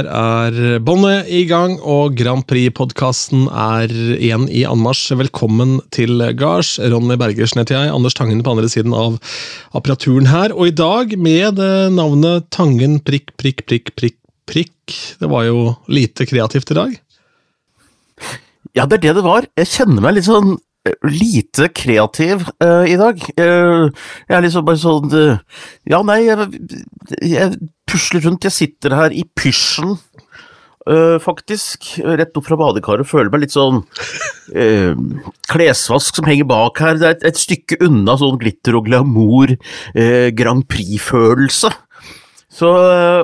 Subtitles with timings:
[0.00, 5.12] Her er båndet i gang, og Grand Prix-podkasten er igjen i anmarsj.
[5.20, 6.78] Velkommen til gards.
[6.80, 9.18] Ronny Bergersen heter jeg, Anders Tangen på andre siden av
[9.76, 10.54] apparaturen her.
[10.56, 11.60] Og i dag med
[11.92, 14.16] navnet Tangen prikk, prikk, prikk, prikk,
[14.48, 14.96] prikk.
[15.20, 16.96] Det var jo lite kreativt i dag.
[18.72, 19.50] Ja, det er det det var.
[19.60, 20.56] Jeg kjenner meg litt sånn
[21.04, 23.20] lite kreativ uh, i dag.
[23.36, 23.90] Uh,
[24.28, 26.48] jeg er liksom bare sånn uh, Ja, nei, jeg,
[27.20, 27.58] jeg,
[27.90, 28.46] pusler rundt.
[28.46, 29.96] Jeg sitter her i pysjen,
[31.22, 31.88] faktisk.
[32.06, 33.06] Rett opp fra badekaret.
[33.06, 33.80] Føler meg litt sånn
[35.50, 37.00] Klesvask som henger bak her.
[37.00, 39.56] Det er et, et stykke unna sånn glitter og glamour,
[40.38, 41.72] Grand Prix-følelse.
[42.60, 42.70] Så,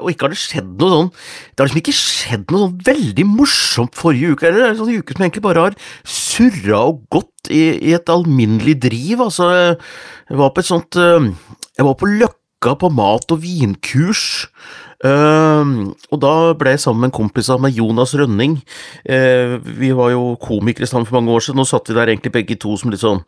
[0.01, 3.27] og ikke har det skjedd noe sånn Det har liksom ikke skjedd noe sånn veldig
[3.29, 4.49] morsomt forrige uke.
[4.49, 5.79] Eller er en sånn uke som egentlig bare har
[6.09, 9.27] surra og gått i, i, et alminnelig driv.
[9.28, 9.51] Altså,
[10.31, 14.27] jeg var på et sånt Jeg var på Løkka på mat- og vinkurs.
[15.05, 18.59] Uh, og da ble jeg sammen med en kompis av meg, Jonas Rønning.
[19.05, 22.33] Uh, vi var jo komikere sammen for mange år siden, og satt vi der egentlig
[22.39, 23.21] begge to som litt sånn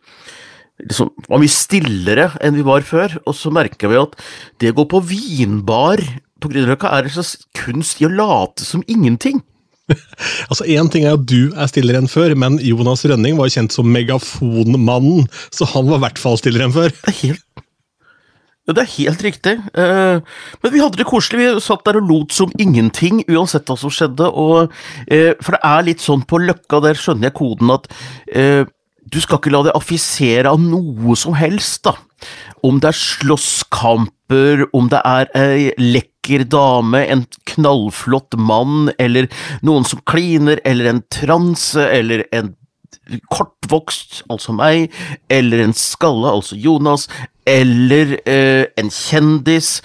[0.85, 4.17] liksom, var mye stillere enn vi var før, og så merka vi at
[4.63, 6.03] det å gå på vinbar
[6.39, 9.43] på Grünerløkka er en slags kunst i å late som ingenting.
[10.51, 13.75] altså Én ting er at du er stillere enn før, men Jonas Rønning var kjent
[13.75, 16.95] som megafonmannen, så han var i hvert fall stillere enn før.
[16.95, 17.45] Det er helt,
[18.69, 19.55] ja, det er helt riktig.
[19.73, 20.21] Uh,
[20.61, 21.41] men vi hadde det koselig.
[21.41, 24.29] Vi satt der og lot som ingenting, uansett hva som skjedde.
[24.29, 24.75] Og,
[25.09, 27.89] uh, for det er litt sånn på Løkka, der skjønner jeg koden at
[28.37, 28.69] uh,
[29.13, 31.95] du skal ikke la deg affisere av noe som helst, da.
[32.67, 39.31] Om det er slåsskamper, om det er ei lekker dame, en knallflott mann, eller
[39.65, 42.55] noen som kliner, eller en transe, eller en
[43.33, 44.93] kortvokst, altså meg,
[45.33, 47.07] eller en skalle, altså Jonas,
[47.49, 49.79] eller eh, en kjendis,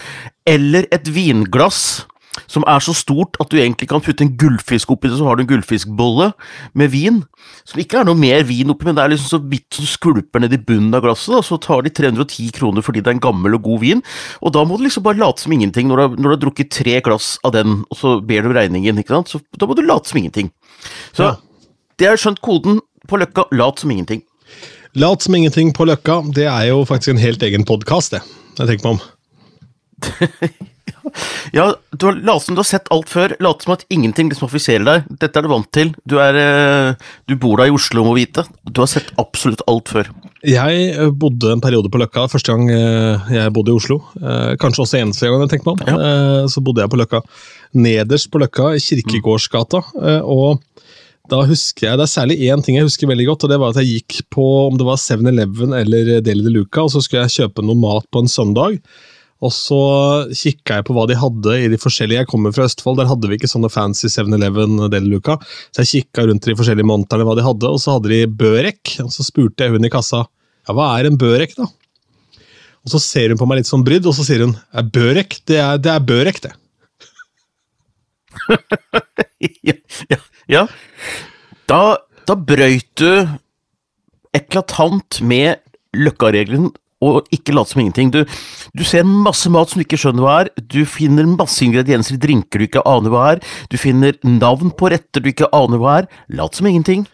[0.50, 2.04] eller et vinglass
[2.50, 5.38] som er så stort at du egentlig kan putte en gullfisk oppi det, så har
[5.38, 6.32] du en gullfiskbolle
[6.78, 7.22] med vin.
[7.68, 10.44] Som ikke er noe mer vin oppi, men det er liksom så vidt som skvulper
[10.44, 11.36] ned i bunnen av glasset.
[11.38, 14.04] og Så tar de 310 kroner fordi det er en gammel og god vin,
[14.42, 16.44] og da må du liksom bare late som ingenting når du, har, når du har
[16.48, 19.32] drukket tre glass av den, og så ber du regningen, ikke sant.
[19.34, 20.52] Så da må du late som ingenting.
[21.14, 21.34] Så ja.
[22.02, 24.24] det er skjønt koden på Løkka, lat som ingenting.
[24.98, 28.22] Lat som ingenting på Løkka, det er jo faktisk en helt egen podkast, det.
[28.60, 30.70] Jeg tenker meg om.
[31.58, 33.36] Ja, du har latt som du har sett alt før.
[33.44, 35.10] Late som at ingenting liksom offiserer deg.
[35.22, 35.94] Dette er du vant til.
[36.10, 38.46] Du, er, eh, du bor da i Oslo, må vite.
[38.66, 40.10] Du har sett absolutt alt før.
[40.44, 44.00] Jeg eh, bodde en periode på Løkka første gang eh, jeg bodde i Oslo.
[44.62, 45.94] Kanskje også eneste gang jeg tenkte meg om.
[45.94, 46.48] Ja.
[46.52, 47.24] Så bodde jeg på Løkka.
[47.78, 49.84] Nederst på Løkka, i Kirkegårdsgata.
[50.24, 50.64] og
[51.32, 53.72] da husker jeg, Det er særlig én ting jeg husker veldig godt, og det var
[53.72, 57.24] at jeg gikk på om det var 7-Eleven eller Deli de Luca, og så skulle
[57.24, 58.82] jeg kjøpe noe mat på en søndag.
[59.44, 59.80] Og så
[60.32, 63.28] kikka jeg på hva de hadde i de forskjellige Jeg kommer fra Østfold, der hadde
[63.28, 65.36] vi ikke sånne fancy 7-Eleven Deli-luka.
[65.74, 68.22] Så jeg kikka rundt i de forskjellige monterne hva de hadde, og så hadde de
[68.40, 68.96] Børek.
[69.04, 71.68] Og så spurte jeg hun i kassa ja, hva er en Børek, da?
[72.84, 74.56] Og så ser hun på meg litt sånn brydd, og så sier hun
[74.96, 76.54] Børek, det er, det er Børek, det.
[79.70, 79.76] ja,
[80.12, 80.20] ja,
[80.52, 80.64] ja.
[81.70, 81.82] Da,
[82.28, 83.12] da brøyt du
[84.36, 85.62] eklatant med
[85.96, 86.72] Løkka-regelen
[87.04, 88.12] og ikke late som ingenting.
[88.14, 88.22] Du,
[88.74, 92.22] du, ser masse mat som du ikke skjønner hva er, du finner masse ingredienser i
[92.24, 96.00] drinker du ikke aner hva er, du finner navn på retter du ikke aner hva
[96.02, 96.10] er.
[96.34, 97.06] Lat som ingenting.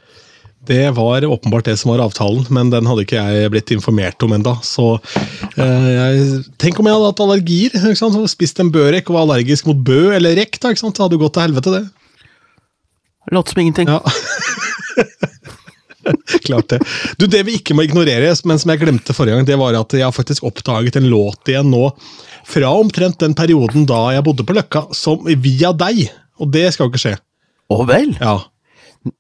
[0.70, 4.34] Det var åpenbart det som var avtalen, men den hadde ikke jeg blitt informert om
[4.36, 4.58] enda.
[4.66, 4.92] Så
[5.56, 8.20] eh, jeg, Tenk om jeg hadde hatt allergier, ikke sant?
[8.30, 10.60] spist en børek og var allergisk mot bø eller rekt.
[10.60, 10.98] Ikke sant?
[10.98, 11.86] Det hadde jo gått til helvete, det.
[13.32, 13.90] Lat som ingenting.
[13.90, 14.04] Ja.
[16.48, 16.80] Klart det.
[17.20, 19.96] Du, Det vi ikke må ignorere, men som jeg glemte forrige gang, det var at
[19.96, 21.90] jeg har faktisk oppdaget en låt igjen nå
[22.50, 26.08] fra omtrent den perioden da jeg bodde på Løkka, som via deg.
[26.40, 27.18] Og det skal jo ikke skje.
[27.70, 28.16] Å vel?
[28.18, 28.40] Ja.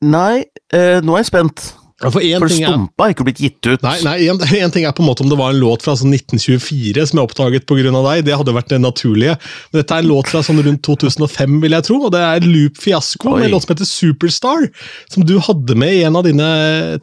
[0.01, 1.69] Nei, eh, nå er jeg spent.
[1.99, 3.81] Ja, for, for Stumpa er ikke blitt gitt ut.
[3.83, 5.97] Nei, nei en, en, ting er på en måte om det var en låt fra
[5.99, 7.91] sånn 1924 som jeg oppdaget pga.
[7.91, 8.23] deg.
[8.27, 9.35] Det hadde vært det naturlige.
[9.71, 11.99] Men dette er en låt fra sånn rundt 2005, vil jeg tro.
[12.07, 14.69] Og det er Loop Fiasko med en låt som heter Superstar.
[15.11, 16.47] Som du hadde med i en av dine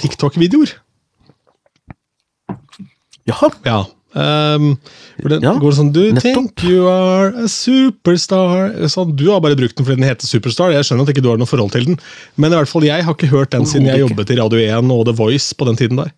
[0.00, 0.72] TikTok-videoer.
[3.26, 3.52] Jaha.
[3.66, 3.82] Ja.
[4.16, 4.78] Um,
[5.20, 6.36] den, ja, går sånn Do Du nettopp.
[6.54, 10.72] think you are a superstar sånn, Du har bare brukt den fordi den heter Superstar.
[10.72, 11.98] Jeg skjønner at ikke du har noe forhold til den,
[12.40, 14.94] men i hvert fall jeg har ikke hørt den siden jeg jobbet i Radio 1
[14.94, 16.14] og The Voice på den tiden der.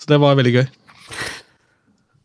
[0.00, 0.66] Så det var veldig gøy.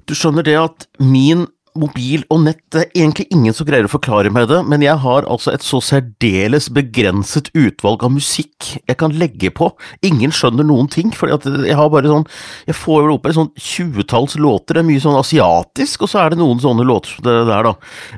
[0.07, 1.47] Du skjønner det at min
[1.79, 4.99] mobil og nett, det er egentlig ingen som greier å forklare meg det, men jeg
[5.03, 9.69] har altså et så særdeles begrenset utvalg av musikk jeg kan legge på.
[10.07, 12.27] Ingen skjønner noen ting, for jeg har bare sånn
[12.67, 16.23] Jeg får jo opp et sånn tjuetalls låter, det er mye sånn asiatisk, og så
[16.23, 17.73] er det noen sånne låter som det der, da.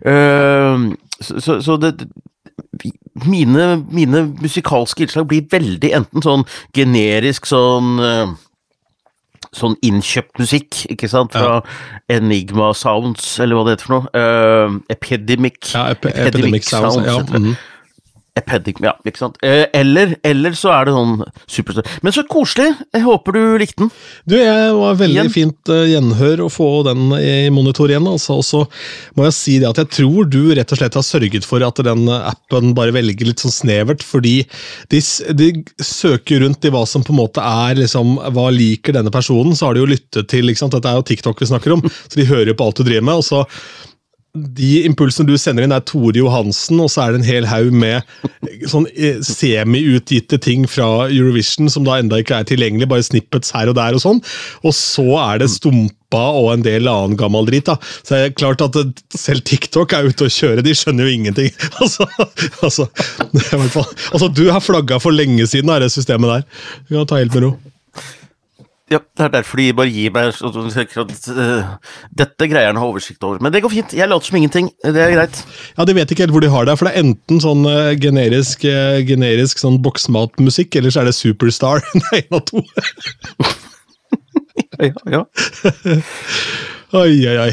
[0.05, 0.89] Uh,
[1.19, 1.93] så, så, så det
[3.25, 6.45] mine, mine musikalske innslag blir veldig enten sånn
[6.75, 8.35] generisk sånn eh,
[9.55, 11.63] Sånn innkjøpt musikk, ikke sant, fra
[12.11, 14.11] Enigma Sounds, eller hva det heter for noe.
[14.13, 16.99] Uh, Epidemic, ja, ep Epidemic, Sounds.
[16.99, 17.17] Sounds ja.
[17.39, 17.55] Mm -hmm.
[18.83, 19.37] Ja, ikke sant.
[19.43, 21.87] Uh, eller, eller, så er det sånn superstar.
[22.05, 22.69] Men så koselig!
[22.95, 23.91] Jeg håper du likte den.
[24.29, 25.31] Du, jeg var veldig igjen.
[25.33, 28.39] fint uh, gjenhør å få den i monitor igjen, altså.
[28.39, 28.63] Og så
[29.17, 31.83] må jeg si det at jeg tror du rett og slett har sørget for at
[31.85, 34.37] den appen bare velger litt sånn snevert, fordi
[34.93, 35.01] de,
[35.35, 35.51] de
[35.83, 39.55] søker rundt i hva som på en måte er liksom, Hva liker denne personen?
[39.57, 40.75] Så har de jo lyttet til ikke sant?
[40.75, 43.07] Dette er jo TikTok vi snakker om, så de hører jo på alt du driver
[43.11, 43.21] med.
[43.21, 43.43] og så
[44.37, 47.71] de impulsene du sender inn, er Tore Johansen, og så er det en hel haug
[47.73, 48.05] med
[48.69, 53.71] sånn eh, semi-utgitte ting fra Eurovision som da enda ikke er tilgjengelig, bare snippets her
[53.71, 54.21] og der og sånn.
[54.61, 57.65] Og så er det Stumpa og en del annen gammel drit.
[57.71, 57.79] da.
[58.03, 58.77] Så det er klart at
[59.17, 61.49] selv TikTok er ute å kjøre, de skjønner jo ingenting.
[61.81, 62.05] altså,
[62.61, 62.87] altså,
[64.13, 66.47] altså, Du har flagga for lenge siden, av det systemet der.
[66.85, 67.53] Du kan ta helt med ro.
[68.89, 70.33] Ja, det er derfor de bare gir meg
[72.17, 73.41] Dette greier han å ha oversikt over.
[73.43, 73.93] Men det går fint.
[73.93, 74.71] Jeg later som ingenting.
[74.81, 75.41] Det er greit.
[75.77, 76.75] Ja, De vet ikke helt hvor de har det.
[76.79, 81.17] For det er enten sånn uh, generisk, uh, generisk sånn boksmatmusikk, eller så er det
[81.19, 81.85] Superstar.
[81.93, 82.63] det er en av to.
[84.89, 85.21] ja, ja.
[86.97, 87.51] oi, oi, oi.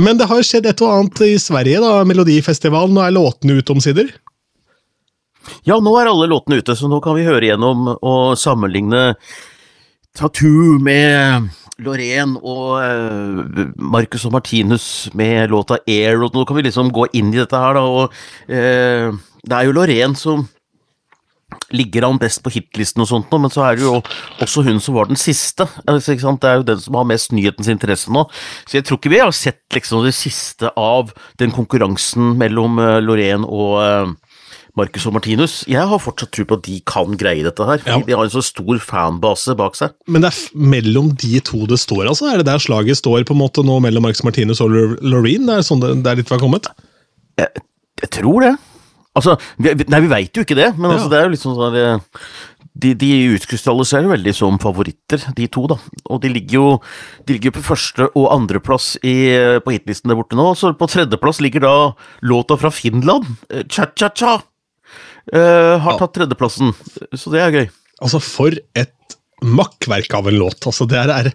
[0.00, 1.92] Men det har skjedd et og annet i Sverige, da.
[2.08, 2.96] Melodifestivalen.
[2.96, 4.08] Nå er låtene ute omsider?
[5.68, 9.10] Ja, nå er alle låtene ute, så nå kan vi høre gjennom og sammenligne
[10.18, 14.86] Tattoo med Lorraine og uh, Marcus og Martinus
[15.16, 18.10] med låta Air, og nå kan vi liksom gå inn i dette her, da, og
[18.50, 20.44] uh, det er jo Lorraine som
[21.74, 23.96] ligger an best på hitlisten og sånt, men så er det jo
[24.42, 25.66] også hun som var den siste.
[25.88, 28.24] Altså, det er jo den som har mest nyhetens interesse nå.
[28.66, 31.10] Så jeg tror ikke vi har sett liksom det siste av
[31.42, 34.14] den konkurransen mellom uh, Lorraine og
[34.80, 35.56] Marcus og Martinus.
[35.70, 37.82] Jeg har fortsatt tro på at de kan greie dette her.
[37.86, 37.98] Ja.
[38.06, 39.94] De har en så stor fanbase bak seg.
[40.10, 40.40] Men det er
[40.74, 42.30] mellom de to det står, altså?
[42.30, 45.46] Er det der slaget står på en måte nå mellom Marcus Martinus og Loreen?
[45.48, 46.70] Det er sånn det, det er dit vi har kommet?
[47.40, 47.64] Jeg,
[48.02, 48.54] jeg tror det.
[49.18, 51.12] Altså, vi, nei, vi veit jo ikke det, men altså, ja.
[51.12, 52.20] det er jo litt sånn sånn eh,
[52.80, 55.76] de, de utkrystalliserer veldig som favoritter, de to, da.
[56.08, 56.68] Og de ligger jo,
[57.26, 60.46] de ligger på første- og andreplass på hitlisten der borte nå.
[60.56, 61.74] Så på tredjeplass ligger da
[62.22, 63.26] låta fra Finland,
[63.66, 64.38] Cha-cha-cha.
[65.30, 66.72] Uh, har tatt tredjeplassen,
[67.14, 67.68] så det er gøy.
[68.00, 68.94] Altså, for et
[69.40, 70.66] makkverk av en låt.
[70.68, 71.30] Altså, det er,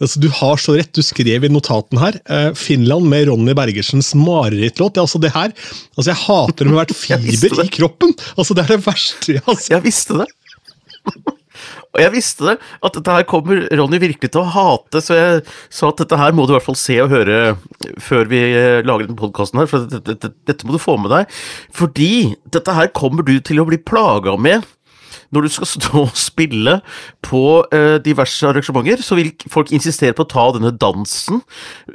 [0.00, 0.92] altså, du har så rett.
[0.96, 5.00] Du skrev i notaten her uh, 'Finland' med Ronny Bergersens marerittlåt.
[5.00, 5.54] Altså, det her,
[5.96, 8.14] altså, jeg hater det med hvert fiber i kroppen!
[8.36, 9.72] Altså, Det er det verste altså.
[9.72, 10.30] Jeg visste det.
[11.96, 15.42] Og jeg visste det, at dette her kommer Ronny virkelig til å hate, så jeg
[15.72, 17.56] sa at dette her må du i hvert fall se og høre
[18.02, 21.14] før vi eh, lager den podkasten her, for dette, dette, dette, må du få med
[21.14, 21.36] deg.
[21.76, 24.66] Fordi dette her kommer du til å bli plaga med
[25.34, 26.76] når du skal stå og spille
[27.26, 31.42] på uh, diverse arrangementer, så vil folk insistere på å ta denne dansen,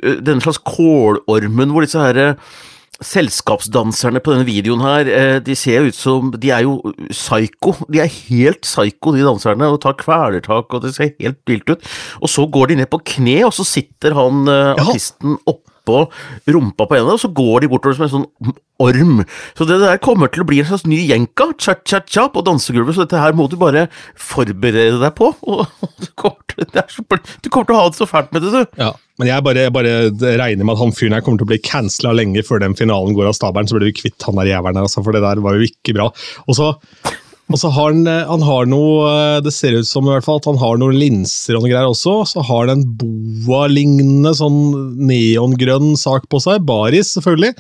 [0.01, 2.33] uh, denne slags kålormen hvor disse herre
[3.06, 7.75] selskapsdanserne på denne videoen her, eh, de ser ut som De er jo psyko.
[7.92, 11.92] De er helt psyko, de danserne, og tar kvelertak, og det ser helt vilt ut.
[12.21, 14.75] Og så går de ned på kne, og så sitter han ja.
[14.78, 15.37] artisten
[15.92, 19.21] oppå rumpa på ene, og så går de bortover som en sånn orm.
[19.57, 23.06] Så det der kommer til å bli en slags ny jenka, cha-cha-cha, på dansegulvet, så
[23.06, 25.31] dette her må du bare forberede deg på.
[25.52, 25.66] Og
[26.02, 28.81] du kommer til, så, du kommer til å ha det så fælt med det, du.
[28.81, 28.92] Ja.
[29.21, 29.95] Men jeg bare, jeg bare,
[30.42, 33.14] regner med at han fyren her kommer til å bli cancela lenge før den finalen
[33.14, 33.69] går av stabelen.
[33.69, 35.94] Så blir vi kvitt han der jævelen her, altså, for det der var jo ikke
[36.00, 36.07] bra.
[36.48, 36.71] Og så,
[37.51, 39.11] og så har han, han har noe
[39.45, 41.89] Det ser ut som i hvert fall at han har noen linser og noe greier
[41.89, 42.15] også.
[42.31, 42.97] Så har han en
[43.45, 44.59] boa-lignende sånn
[44.99, 46.63] neongrønn sak på seg.
[46.67, 47.53] Baris, selvfølgelig.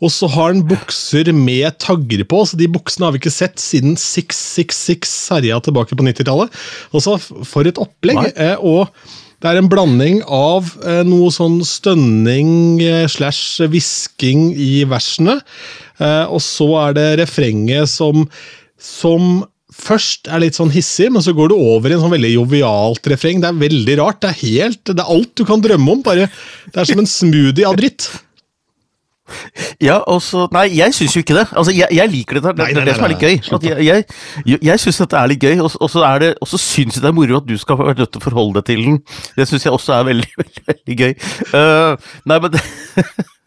[0.00, 3.60] Og så har han bukser med tagger på, så de buksene har vi ikke sett
[3.62, 6.60] siden 666 herja tilbake på 90-tallet.
[6.94, 8.20] Og så for et opplegg.
[8.20, 8.54] Nei.
[8.58, 8.88] og
[9.40, 15.38] det er en blanding av eh, noe sånn stønning eh, slash hvisking i versene,
[15.96, 18.26] eh, og så er det refrenget som,
[18.80, 22.32] som først er litt sånn hissig, men så går det over i en sånn veldig
[22.34, 23.42] jovialt refreng.
[23.42, 24.20] Det er veldig rart.
[24.24, 26.02] Det er helt, det er alt du kan drømme om.
[26.06, 26.26] bare
[26.66, 28.10] Det er som en smoothie av dritt.
[29.78, 31.46] Ja, og så Nei, jeg syns jo ikke det.
[31.54, 32.54] Altså, jeg, jeg liker det.
[32.58, 33.36] Det, er det som er litt gøy.
[33.62, 34.06] jeg jeg,
[34.44, 37.04] jeg, jeg syns dette er litt gøy, og, og så det, og så syns jeg
[37.04, 39.02] det er moro at du skal være nødt til å forholde deg til den.
[39.38, 41.14] Det syns jeg også er veldig, veldig, veldig gøy.
[41.54, 42.64] Uh, nei, men det,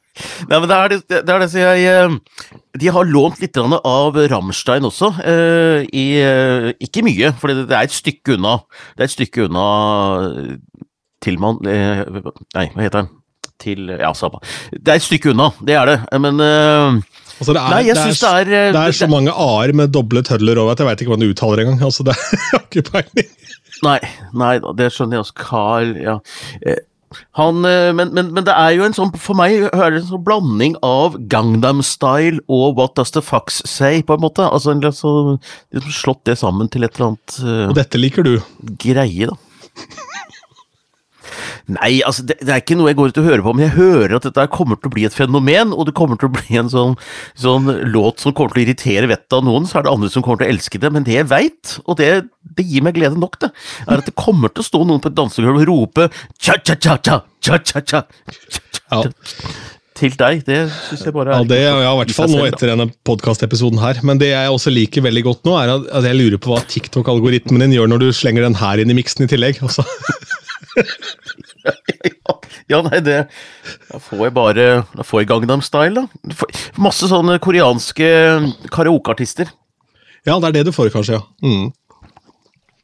[0.50, 3.58] Nei, men det er det, det, er det så jeg uh, De har lånt litt
[3.58, 5.10] av Rammstein også.
[5.24, 6.05] Uh, i,
[6.84, 8.60] ikke mye, for det, det, er et stykke unna.
[8.93, 9.65] Det er et stykke unna
[11.24, 13.12] Tilman Nei, hva heter den?
[13.63, 14.41] til Ja, samme.
[14.75, 15.98] Det er et stykke unna, det er det.
[16.20, 16.41] Men
[17.39, 19.08] Altså, det er, Nei, jeg det er, synes det er, eh, det er det- så
[19.10, 21.82] mange a-er med doble tødler over at jeg veit ikke hva du uttaler engang.
[21.82, 23.29] Altså, det er, ikke peiling.
[23.84, 24.00] Nei,
[24.34, 25.34] nei det skjønner jeg også.
[25.36, 26.20] Carl, ja.
[27.39, 30.10] Han, eh, men, men, men det er jo en sånn, for meg er det en
[30.12, 34.46] sånn blanding av Gangnam Style og What Does The Fox Say, på en måte.
[34.48, 35.39] Altså, sånn-
[35.74, 38.36] liksom slått det sammen til et eller annet uh, Og dette liker du.
[38.82, 39.38] greie, da.
[41.72, 43.75] Nei, altså, det, det er ikke noe jeg går ut og hører på, men jeg
[43.77, 46.60] hører at dette kommer til å bli et fenomen, og det kommer til å bli
[46.60, 46.98] en sånn,
[47.39, 50.25] sånn låt som kommer til å irritere vettet av noen, så er det andre som
[50.25, 52.10] kommer til å elske det, men det jeg veit, og det,
[52.60, 53.53] det gir meg glede nok, det,
[53.88, 58.03] er at det kommer til å stå noen på et dansegulv og rope cha-cha-cha-cha, cha-cha-cha
[58.91, 59.05] Ja,
[59.98, 60.43] til deg.
[60.48, 62.89] Det syns jeg bare er ja er det ja, i hvert fall nå etter denne
[63.08, 64.01] podkastepisoden her.
[64.05, 67.63] Men det jeg også liker veldig godt nå, er at jeg lurer på hva TikTok-algoritmen
[67.65, 69.62] din gjør når du slenger den her inn i miksen i tillegg.
[69.65, 69.86] Altså.
[72.71, 73.17] Ja, nei, det
[73.89, 74.65] Da får jeg bare
[74.95, 76.33] Da får jeg Gangnam Style, da.
[76.39, 78.07] Får- Masse sånne koreanske
[78.73, 79.51] karaokeartister
[80.25, 81.19] Ja, det er det du får, kanskje.
[81.19, 81.23] ja.
[81.43, 81.71] Mm.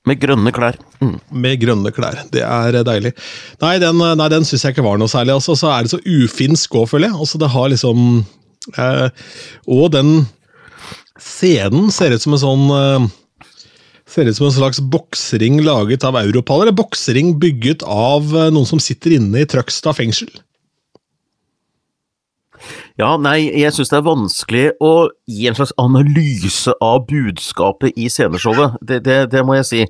[0.09, 0.75] med grønne klær.
[1.03, 1.17] Mm.
[1.43, 2.15] Med grønne klær.
[2.33, 3.11] Det er eh, deilig.
[3.61, 5.35] Nei, den, eh, nei, den syns jeg ikke var noe særlig.
[5.37, 7.19] Altså, så er det så ufinsk òg, føler jeg.
[7.19, 7.99] Altså, det har liksom
[8.79, 9.09] eh,
[9.69, 10.09] Og den
[11.19, 13.07] scenen ser ut som en sånn eh,
[14.09, 16.69] Ser ut som en slags boksering laget av europallere?
[16.69, 20.31] eller boksering bygget av eh, noen som sitter inne i Trøgstad fengsel.
[22.99, 28.09] Ja, nei, jeg syns det er vanskelig å gi en slags analyse av budskapet i
[28.11, 28.75] sceneshowet.
[28.83, 29.85] Det, det, det må jeg si.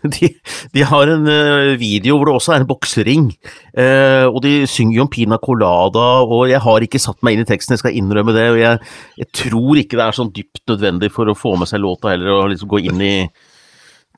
[0.00, 0.30] De,
[0.72, 3.26] de har en eh, video hvor det også er en boksering,
[3.76, 7.42] eh, og de synger jo om Pina Colada, og jeg har ikke satt meg inn
[7.42, 8.80] i teksten, jeg skal innrømme det, og jeg,
[9.20, 12.32] jeg tror ikke det er sånn dypt nødvendig for å få med seg låta heller,
[12.32, 13.12] å liksom gå inn i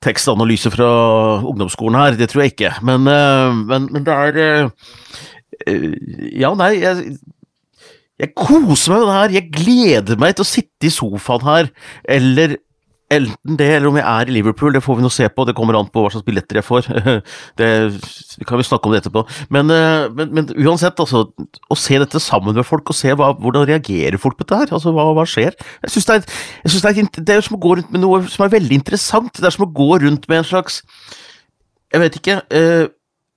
[0.06, 0.92] tekstanalyse fra
[1.40, 2.76] ungdomsskolen her, det tror jeg ikke.
[2.86, 4.42] Men, eh, men, men det er
[6.38, 7.16] Ja, nei, jeg
[8.22, 11.72] jeg koser meg med det her, jeg gleder meg til å sitte i sofaen her,
[12.18, 12.58] eller
[13.12, 15.54] enten det, eller om jeg er i Liverpool, det får vi nå se på, det
[15.56, 16.88] kommer an på hva slags billetter jeg får.
[17.60, 17.68] Det
[18.48, 19.24] kan vi snakke om det etterpå.
[19.52, 21.26] Men, eh, men, men uansett, altså,
[21.68, 24.72] å se dette sammen med folk, og se hva, hvordan reagerer folk på dette her,
[24.78, 25.56] altså hva, hva skjer?
[25.84, 28.04] Jeg synes det er, jeg synes det, er, det er som å gå rundt med
[28.04, 30.80] noe som er veldig interessant, det er som å gå rundt med en slags,
[31.92, 32.86] jeg vet ikke, eh,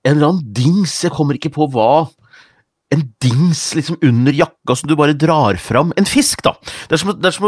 [0.06, 2.06] en eller annen dings, jeg kommer ikke på hva,
[2.94, 5.92] en dings liksom under jakka som du bare drar fram.
[5.98, 6.54] En fisk, da!
[6.86, 7.46] Det er, som, det er, som,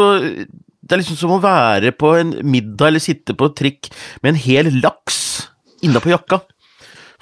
[0.83, 3.91] det er liksom som å være på en middag eller sitte på et trikk
[4.23, 5.21] med en hel laks
[5.87, 6.43] innapå jakka.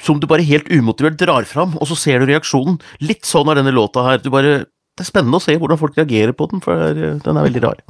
[0.01, 2.77] Som du bare helt umotivert drar fram, og så ser du reaksjonen.
[3.01, 4.21] Litt sånn er denne låta her.
[4.21, 7.37] Du bare, det er spennende å se hvordan folk reagerer på den, for er- den
[7.37, 7.81] er veldig rar.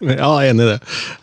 [0.00, 0.76] Ja, jeg er enig i det.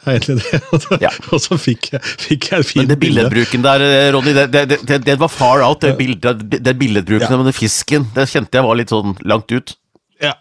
[0.05, 0.99] Jeg er enig i det.
[1.07, 1.09] Ja.
[1.33, 4.45] og så fikk, jeg, fikk jeg et fint Men det billedbruken der, eh, Ronny, det,
[4.53, 5.81] det, det, det var far out.
[5.81, 7.37] Det, bildet, den billedbruken Ja.
[7.39, 9.73] med den fisken, det kjente jeg var litt sånn langt ut.
[10.21, 10.35] Ja.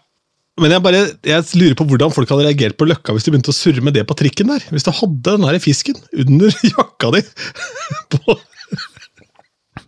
[0.61, 3.49] Men jeg bare, jeg lurer på hvordan folk hadde reagert på Løkka hvis de begynte
[3.49, 4.61] å surre med det på trikken der.
[4.69, 7.23] Hvis du hadde den der fisken under jakka di.
[8.13, 8.37] på,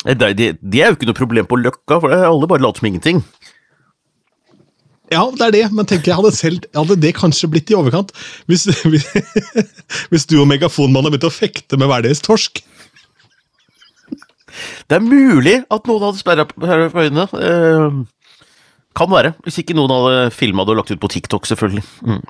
[0.05, 3.21] de, det er jo ikke noe problem på Løkka, for alle bare later som ingenting.
[5.13, 8.13] Ja, det er det, men tenker jeg hadde, selv, hadde det kanskje blitt i overkant
[8.49, 9.05] hvis, hvis,
[10.11, 12.63] hvis du og Megafonmannen begynte å fekte med hver deres torsk.
[14.89, 17.27] Det er mulig at noen hadde sperra på øynene.
[17.27, 18.01] Eh,
[18.95, 19.33] kan være.
[19.43, 21.83] Hvis ikke noen hadde filma det og lagt ut på TikTok, selvfølgelig.
[22.07, 22.21] Mm.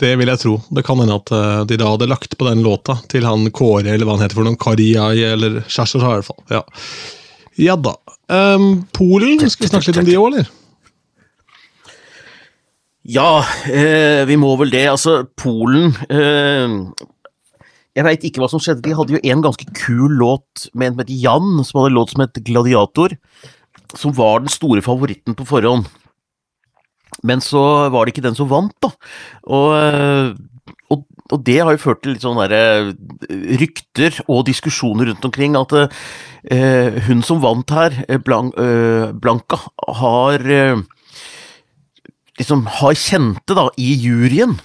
[0.00, 0.56] Det vil jeg tro.
[0.74, 3.94] Det kan hende at eh, de da hadde lagt på den låta til han Kåre,
[3.94, 6.40] eller hva han heter for noen, Kariai, eller Kjærester, i hvert fall.
[6.50, 6.64] Ja,
[7.60, 7.96] ja da.
[8.30, 10.50] Um, Polen, skal vi snakke litt om de òg, eller?
[13.10, 14.84] Ja, eh, vi må vel det.
[14.92, 16.74] Altså, Polen eh,
[17.96, 18.84] Jeg veit ikke hva som skjedde.
[18.84, 21.98] De hadde jo en ganske kul låt med en som het Jan, som hadde en
[21.98, 23.16] låt som het Gladiator.
[23.98, 25.88] Som var den store favoritten på forhånd.
[27.26, 28.92] Men så var det ikke den som vant, da.
[29.50, 31.02] Og, eh, og,
[31.34, 32.92] og det har jo ført til litt sånne der,
[33.26, 35.58] eh, rykter og diskusjoner rundt omkring.
[35.58, 40.86] At eh, hun som vant her, Blanka, eh, har eh,
[42.40, 44.56] liksom har kjente da, i juryen.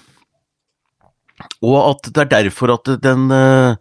[1.65, 3.75] Og at det er derfor at den uh,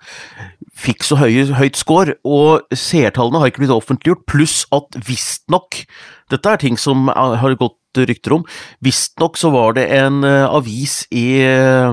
[0.75, 2.17] fikk så høy, høyt score.
[2.27, 5.85] Og seertallene har ikke blitt offentliggjort, pluss at visstnok
[6.33, 8.47] Dette er ting som er- har gått rykter om.
[8.83, 11.93] Visstnok så var det en uh, avis i eh,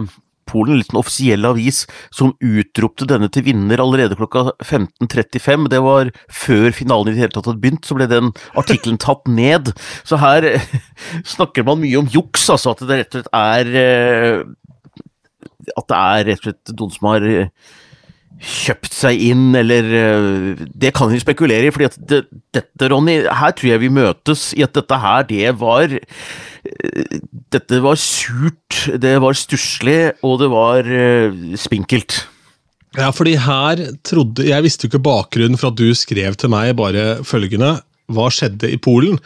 [0.52, 5.68] Polen, en liten offisiell avis, som utropte denne til vinner allerede klokka 15.35.
[5.72, 9.28] Det var før finalen i det hele tatt hadde begynt, så ble den artikkelen tatt
[9.32, 9.74] ned.
[10.08, 10.48] Så her
[11.36, 14.42] snakker man mye om juks, altså at det rett og slett er eh,
[15.78, 17.52] At det er rett og slett noen som har eh,
[18.42, 22.24] kjøpt seg inn, eller eh, Det kan vi spekulere i, for det,
[22.56, 27.20] dette, Ronny, her tror jeg vi møtes i at dette her, det var eh,
[27.54, 32.22] Dette var surt, det var stusslig, og det var uh, spinkelt.
[32.96, 36.74] Ja, fordi her trodde Jeg visste jo ikke bakgrunnen for at du skrev til meg
[36.80, 37.78] bare følgende
[38.16, 39.20] hva skjedde i Polen.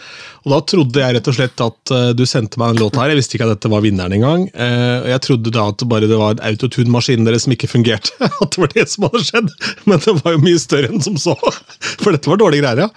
[0.46, 3.12] Og Da trodde jeg rett og slett at uh, du sendte meg en låt her.
[3.12, 4.48] Jeg visste ikke at dette var vinneren engang.
[4.54, 8.13] Uh, jeg trodde da at bare det var autotune-maskinen deres som ikke fungerte.
[8.44, 9.51] At det var det som hadde skjedd.
[9.89, 11.36] Men det var jo mye større enn som så.
[12.04, 12.92] For dette var dårlige greier, ja.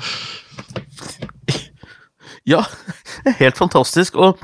[2.49, 2.63] Ja,
[3.43, 4.17] helt fantastisk.
[4.17, 4.39] Og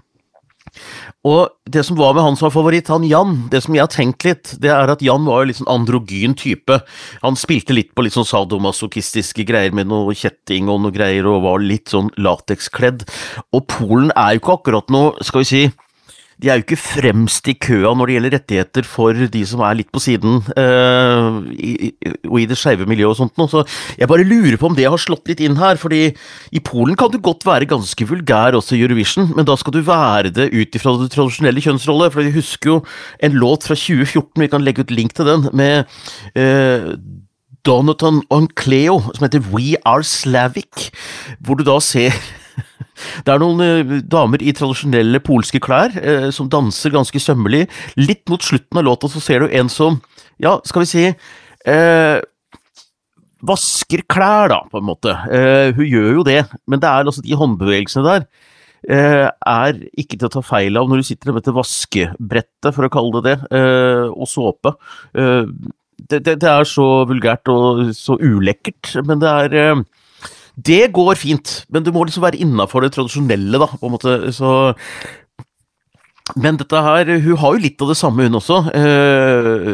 [1.24, 3.92] og det som var med han som var favoritt, han Jan, det som jeg har
[3.92, 6.76] tenkt litt, det er at Jan var jo litt sånn androgyn type.
[7.22, 11.46] Han spilte litt på litt sånn sadomasochistiske greier med noe kjetting og noe greier, og
[11.46, 13.06] var litt sånn latekskledd.
[13.56, 15.64] Og Polen er jo ikke akkurat noe, skal vi si
[16.42, 19.78] de er jo ikke fremst i køa når det gjelder rettigheter for de som er
[19.78, 21.92] litt på siden, uh, i,
[22.26, 23.50] og i det skeive miljøet og sånt noe.
[23.50, 23.64] Så
[24.00, 26.08] jeg bare lurer på om det har slått litt inn her, fordi
[26.54, 29.82] i Polen kan du godt være ganske vulgær også i Eurovision, men da skal du
[29.86, 32.78] være det ut ifra det tradisjonelle kjønnsrollet, for vi husker jo
[33.24, 35.86] en låt fra 2014, vi kan legge ut link til den, med
[36.38, 36.94] uh,
[37.64, 40.90] Donaton Oncleo, som heter We Are Slavic,
[41.40, 42.12] hvor du da ser
[43.24, 47.66] det er noen uh, damer i tradisjonelle polske klær uh, som danser ganske sømmelig.
[48.00, 50.00] Litt mot slutten av låta så ser du en som,
[50.42, 52.16] ja, skal vi si eh,
[53.44, 55.12] Vasker klær, da, på en måte.
[55.76, 56.38] hun gjør jo det,
[56.70, 58.24] men det er altså de håndbevegelsene der
[58.84, 62.92] er ikke til å ta feil av når du sitter med dette vaskebrettet, for å
[62.92, 63.60] kalle det det,
[64.12, 64.72] og såpe.
[65.12, 69.84] Det, det, det, er så vulgært og så ulekkert, men det er
[70.54, 74.16] det går fint, men du må liksom være innafor det tradisjonelle, da, på en måte.
[74.34, 74.50] Så
[76.40, 78.62] men dette her, hun har jo litt av det samme, hun også.
[78.72, 79.66] Eh,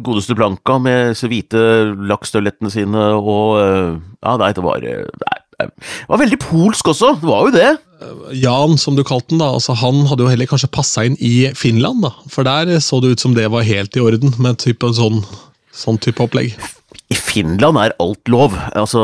[0.00, 1.60] godeste Blanka med så hvite
[2.08, 3.90] lakkstøvlettene sine og eh,
[4.22, 5.68] Ja, nei, det var nei, det
[6.08, 7.70] var veldig polsk også, det var jo det.
[8.40, 11.50] Jan, som du kalte den, da, altså han hadde jo heller kanskje passa inn i
[11.58, 12.02] Finland.
[12.06, 15.20] da, For der så det ut som det var helt i orden, med type sånn,
[15.76, 16.56] sånn type opplegg.
[17.12, 18.56] I Finland er alt lov.
[18.78, 19.02] Altså,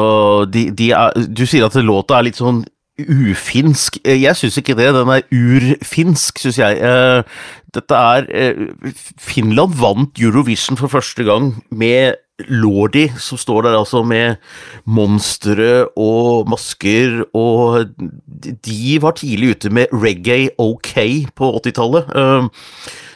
[0.48, 2.64] de, de er, du sier at låta er litt sånn
[2.98, 4.00] ufinsk.
[4.02, 4.90] Jeg syns ikke det.
[4.96, 6.78] Den er urfinsk, syns jeg.
[6.82, 7.42] Eh,
[7.76, 12.18] dette er eh, Finland vant Eurovision for første gang med
[12.48, 14.38] Lordi, som står der altså med
[14.86, 20.94] monstre og masker, og de var tidlig ute med reggae ok
[21.34, 22.12] på 80-tallet.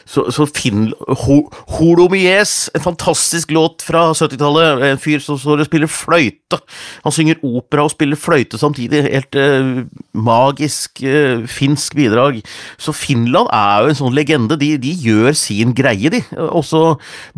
[0.05, 0.91] Så, så Finn
[1.23, 1.37] Ho,
[1.77, 4.83] Holomies, en fantastisk låt fra 70-tallet.
[4.89, 6.59] En fyr som står og spiller fløyte.
[7.05, 9.03] Han synger opera og spiller fløyte samtidig.
[9.07, 12.41] Helt eh, magisk eh, finsk bidrag.
[12.77, 14.59] Så Finland er jo en sånn legende.
[14.59, 16.23] De, de gjør sin greie, de.
[16.49, 16.83] Og så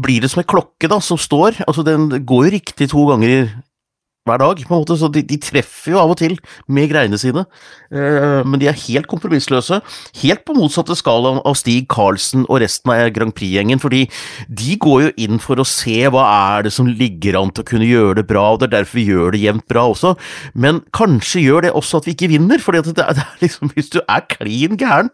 [0.02, 1.62] blir det som en klokke da, som står.
[1.68, 3.50] Altså, den går jo riktig to ganger
[4.26, 6.34] hver dag, på en måte, så de, de, treffer jo av og til
[6.66, 7.44] med greiene sine.
[7.94, 9.78] Eh, men de er helt kompromissløse.
[10.24, 14.06] Helt på motsatte skala av Stig Karlsen og resten av Grand Prix-gjengen, fordi
[14.50, 17.70] de går jo inn for å se hva er det som ligger an til å
[17.70, 20.16] kunne gjøre det bra, og det er derfor vi gjør det jevnt bra også.
[20.58, 22.74] Men kanskje gjør det også at vi ikke vinner, for
[23.44, 25.14] liksom, hvis du er klin gæren,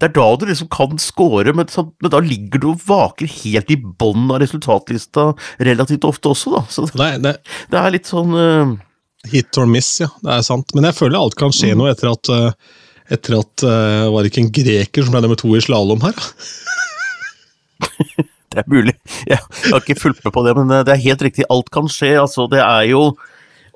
[0.00, 3.70] det er da du liksom kan score, men, men, da ligger du og vaker helt
[3.70, 5.30] i bånn av resultatlista
[5.62, 6.62] relativt ofte også, da.
[6.72, 7.34] Så det, det,
[7.70, 8.47] det er litt sånn uh,
[9.28, 10.08] Hit or miss, ja.
[10.22, 10.74] Det er sant.
[10.76, 11.80] Men jeg føler alt kan skje mm.
[11.80, 12.74] noe etter at uh,
[13.08, 16.28] etter at uh, Var det ikke en greker som ble nummer to i slalåm her?
[18.52, 18.94] det er mulig.
[19.28, 21.48] Jeg har ikke fulgt med på det, men det er helt riktig.
[21.52, 22.14] Alt kan skje.
[22.20, 23.10] Altså, det er jo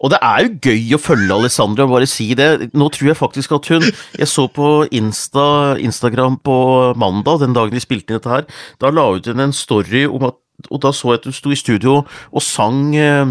[0.03, 2.49] og det er jo gøy å følge Alessandra, bare si det.
[2.75, 6.57] Nå tror jeg faktisk at hun Jeg så på Insta, Instagram på
[6.99, 8.49] mandag, den dagen de spilte inn dette her.
[8.83, 10.39] Da la hun ut en story om at
[10.71, 13.31] Og da så jeg at hun sto i studio og sang eh,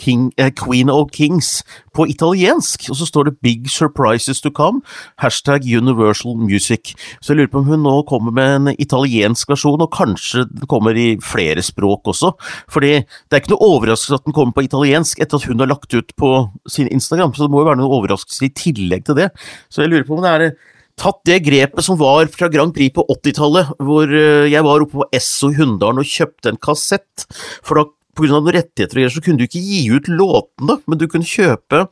[0.00, 1.62] King, eh, Queen of Kings
[1.94, 4.80] på italiensk, og så står det 'Big surprises to come',
[5.18, 6.94] hashtag Universal Music.
[7.20, 10.66] Så jeg lurer på om hun nå kommer med en italiensk versjon, og kanskje den
[10.66, 12.32] kommer i flere språk også.
[12.68, 15.66] Fordi det er ikke noe overraskelse at den kommer på italiensk etter at hun har
[15.66, 19.14] lagt ut på sin Instagram, så det må jo være noe overraskelse i tillegg til
[19.14, 19.30] det.
[19.70, 20.56] Så jeg lurer på om det er
[21.00, 25.00] tatt det grepet som var fra Grand Prix på 80-tallet, hvor eh, jeg var oppe
[25.00, 27.26] på Esso i Hunndalen og kjøpte en kassett,
[27.64, 27.86] for da
[28.16, 28.40] pga.
[28.40, 31.86] rettigheter og greier, så kunne du ikke gi ut låtene, men du kunne kjøpe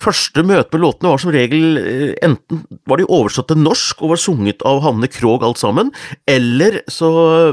[0.00, 4.14] Første møte med låtene var som regel eh, enten var de oversatt til norsk og
[4.14, 5.90] var sunget av Hanne Krogh alt sammen,
[6.30, 7.10] eller så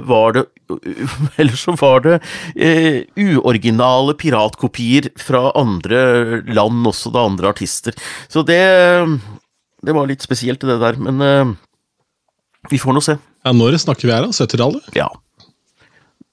[0.07, 0.45] var det
[1.41, 2.13] eller så var det
[2.55, 7.97] eh, uoriginale piratkopier fra andre land også, da andre artister.
[8.31, 8.61] Så det
[9.85, 11.51] det var litt spesielt, det der, men eh,
[12.71, 13.17] vi får nå se.
[13.45, 14.33] Ja, Når snakker vi her, da?
[14.33, 14.89] 70-tallet?
[14.97, 15.07] Ja.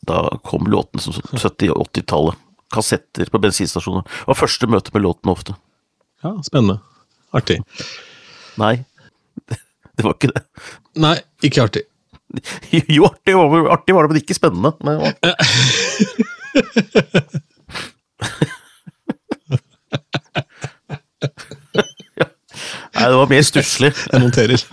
[0.08, 2.40] Da kom låtene som 70- og 80-tallet.
[2.74, 4.02] Kassetter på bensinstasjoner.
[4.08, 5.54] Det var første møte med låten ofte.
[6.24, 6.80] Ja, Spennende.
[7.34, 7.60] Artig.
[8.58, 8.76] Nei,
[9.50, 10.42] det var ikke det.
[11.02, 11.84] Nei, ikke artig.
[12.90, 14.72] Jo, artig var, det- artig var det, men ikke spennende.
[14.82, 15.04] Men,
[22.94, 23.90] Nei, det var mer stusslig.
[24.12, 24.62] Jeg noterer.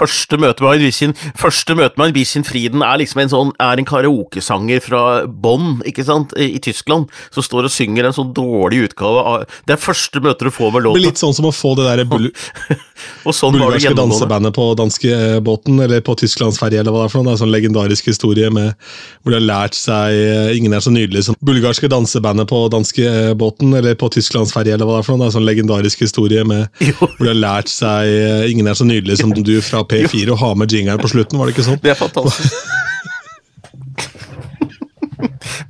[0.00, 3.88] Første møte med Anvissin Første møte med Anvissin Frieden er liksom en sånn Er en
[3.88, 8.86] karaokesanger fra Bonn, ikke sant, i, i Tyskland, som står og synger en sånn dårlig
[8.88, 11.74] utgave av Det er første møte du får med låta, litt sånn som å få
[11.78, 12.30] det der bul
[13.34, 17.30] sånn bulgarske dansebandet på danskebåten, eller på tysklandsferje, eller hva det er for noe.
[17.30, 18.74] Det er en sånn legendarisk historie med
[19.20, 23.72] hvor de har lært seg eh, Ingen er så nydelig som bulgarske dansebandet på danskebåten,
[23.78, 25.20] eller på tysklandsferje, eller hva det er for noe.
[25.20, 28.78] Det er en sånn legendarisk historie med hvor de har lært seg eh, Ingen er
[28.78, 31.66] så nydelig som du fra P4 og ha med jingeren på slutten, var det ikke
[31.66, 31.80] sånn?
[31.82, 32.60] Det er fantastisk.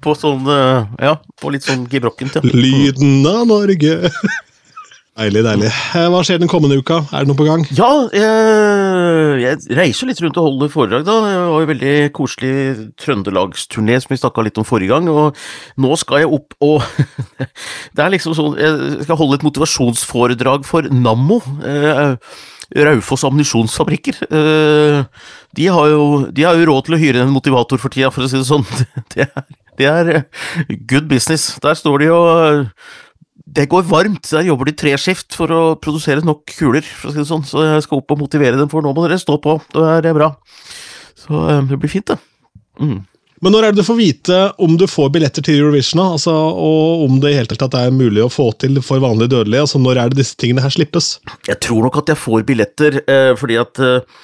[0.04, 2.44] på sånn eh, Ja, på litt sånn gebrokkent, ja.
[2.44, 4.12] Lyden av Norge.
[5.20, 5.68] Deilig, deilig.
[5.98, 7.00] Eh, Hva skjer den kommende uka?
[7.12, 7.64] Er det noe på gang?
[7.76, 11.16] Ja, jeg, jeg reiser litt rundt og holder foredrag, da.
[11.26, 12.54] Det var jo veldig koselig
[13.02, 15.36] trøndelagsturné som vi snakka litt om forrige gang, og
[15.82, 16.86] nå skal jeg opp og
[17.96, 21.40] Det er liksom sånn Jeg skal holde et motivasjonsforedrag for Nammo.
[22.70, 24.22] Eh, Raufoss ammunisjonsfabrikker.
[24.30, 25.04] Eh,
[25.56, 28.26] de, har jo, de har jo råd til å hyre en motivator for tida, for
[28.26, 28.66] å si det sånn.
[29.14, 29.46] Det er,
[29.80, 31.54] det er eh, good business.
[31.62, 32.66] Der står de og
[33.50, 34.28] det går varmt.
[34.30, 37.46] Der jobber de treskift for å produsere nok kuler, for å si det sånn.
[37.46, 39.56] Så jeg skal opp og motivere dem, for nå må dere stå på.
[39.74, 40.34] Det er bra.
[41.18, 42.20] Så eh, det blir fint, det.
[42.80, 43.00] Mm.
[43.40, 47.06] Men når er det du får vite om du får billetter til Eurovision, altså, og
[47.06, 49.64] om det i hele tatt er mulig å få til for vanlige dødelige?
[49.64, 51.14] altså Når er det disse tingene her slippes?
[51.48, 54.20] Jeg tror nok at jeg får billetter, eh, fordi at eh,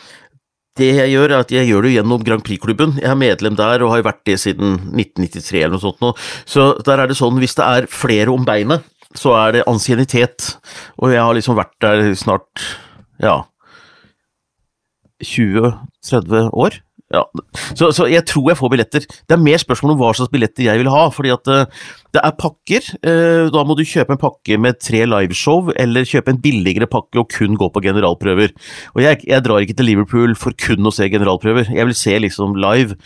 [0.76, 2.98] det jeg gjør, er at jeg gjør det gjennom Grand Prix-klubben.
[3.00, 6.12] Jeg er medlem der og har vært det siden 1993 eller noe sånt nå.
[6.44, 8.84] Så der er det sånn, hvis det er flere om beinet,
[9.16, 10.52] så er det ansiennitet.
[11.00, 12.66] Og jeg har liksom vært der snart,
[13.24, 13.40] ja
[15.24, 16.76] 20-30 år.
[17.14, 17.22] Ja.
[17.78, 19.04] Så, så jeg tror jeg får billetter.
[19.06, 21.04] Det er mer spørsmål om hva slags billetter jeg vil ha.
[21.14, 21.84] fordi at uh,
[22.16, 22.88] det er pakker.
[23.06, 27.22] Uh, Da må du kjøpe en pakke med tre liveshow, eller kjøpe en billigere pakke
[27.22, 28.54] og kun gå på generalprøver.
[28.96, 31.70] Og jeg, jeg drar ikke til Liverpool for kun å se generalprøver.
[31.70, 32.98] Jeg vil se liksom live.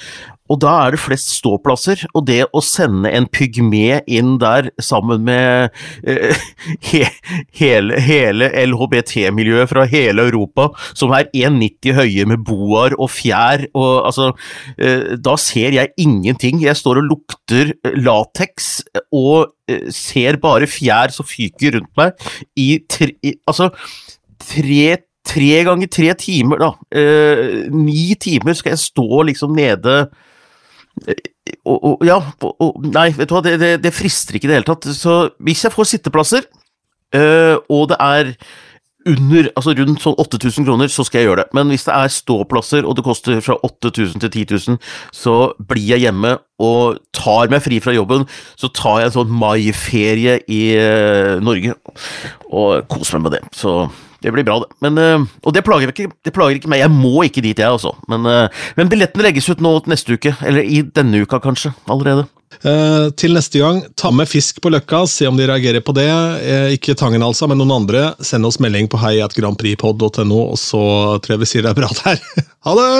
[0.50, 5.22] Og da er det flest ståplasser, og det å sende en pygme inn der sammen
[5.28, 5.70] med
[6.02, 6.36] eh,
[6.90, 7.04] he,
[7.60, 14.06] hele, hele LHBT-miljøet fra hele Europa, som er 1,90 høye med boar og fjær og
[14.08, 14.30] altså
[14.76, 16.60] eh, Da ser jeg ingenting.
[16.62, 18.80] Jeg står og lukter lateks
[19.14, 22.26] og eh, ser bare fjær som fyker rundt meg
[22.58, 23.70] i, tre, i Altså,
[24.40, 24.98] tre
[25.30, 26.70] Tre ganger tre timer, da.
[26.96, 30.08] Eh, ni timer skal jeg stå liksom nede
[31.64, 34.58] og, og, ja, og, nei, vet du hva, det, det, det frister ikke i det
[34.60, 34.88] hele tatt.
[34.96, 36.48] Så hvis jeg får sitteplasser,
[37.16, 38.34] øh, og det er
[39.08, 41.54] under, altså rundt sånn 8000 kroner, så skal jeg gjøre det.
[41.56, 44.78] Men hvis det er ståplasser, og det koster fra 8000 til 10 000,
[45.16, 45.36] så
[45.70, 48.26] blir jeg hjemme og tar meg fri fra jobben.
[48.60, 51.76] Så tar jeg en sånn maiferie i øh, Norge,
[52.52, 53.42] og koser meg med det.
[53.56, 53.80] Så
[54.20, 54.70] det blir bra, det.
[54.84, 56.82] Men, øh, og det plager, ikke, det plager ikke meg.
[56.82, 57.94] Jeg må ikke dit, jeg, altså.
[58.10, 60.34] Men, øh, men billettene legges ut nå neste uke.
[60.46, 61.72] Eller i denne uka, kanskje.
[61.90, 62.26] Allerede.
[62.60, 66.10] Eh, til neste gang, ta med fisk på Løkka, se om de reagerer på det.
[66.10, 68.10] Eh, ikke Tangen, altså, men noen andre.
[68.20, 70.82] Send oss melding på heiatgrandprixpod.no, og så
[71.22, 72.20] tror jeg vi sier det er bra der.
[72.66, 72.92] ha det!